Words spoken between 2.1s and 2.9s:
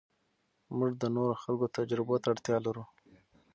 ته اړتیا لرو.